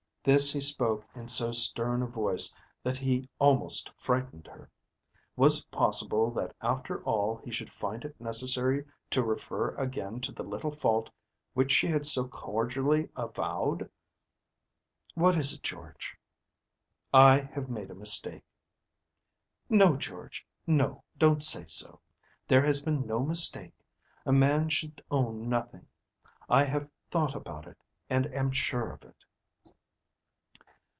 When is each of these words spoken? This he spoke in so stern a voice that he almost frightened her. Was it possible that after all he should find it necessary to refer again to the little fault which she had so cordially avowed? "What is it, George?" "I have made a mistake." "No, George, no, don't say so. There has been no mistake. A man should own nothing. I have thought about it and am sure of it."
This 0.23 0.53
he 0.53 0.61
spoke 0.61 1.03
in 1.15 1.27
so 1.29 1.51
stern 1.51 2.03
a 2.03 2.05
voice 2.05 2.55
that 2.83 2.95
he 2.97 3.27
almost 3.39 3.91
frightened 3.97 4.45
her. 4.45 4.69
Was 5.35 5.61
it 5.61 5.71
possible 5.71 6.29
that 6.33 6.55
after 6.61 7.03
all 7.05 7.37
he 7.37 7.49
should 7.49 7.73
find 7.73 8.05
it 8.05 8.21
necessary 8.21 8.85
to 9.09 9.23
refer 9.23 9.69
again 9.77 10.19
to 10.19 10.31
the 10.31 10.43
little 10.43 10.69
fault 10.69 11.09
which 11.55 11.71
she 11.71 11.87
had 11.87 12.05
so 12.05 12.27
cordially 12.27 13.09
avowed? 13.15 13.89
"What 15.15 15.35
is 15.35 15.53
it, 15.53 15.63
George?" 15.63 16.15
"I 17.11 17.39
have 17.53 17.67
made 17.67 17.89
a 17.89 17.95
mistake." 17.95 18.43
"No, 19.69 19.97
George, 19.97 20.45
no, 20.67 21.03
don't 21.17 21.41
say 21.41 21.65
so. 21.65 21.99
There 22.47 22.63
has 22.63 22.85
been 22.85 23.07
no 23.07 23.21
mistake. 23.21 23.73
A 24.27 24.31
man 24.31 24.69
should 24.69 25.03
own 25.09 25.49
nothing. 25.49 25.87
I 26.47 26.65
have 26.65 26.91
thought 27.09 27.33
about 27.33 27.65
it 27.67 27.79
and 28.07 28.27
am 28.27 28.51
sure 28.51 28.91
of 28.91 29.03
it." 29.03 29.15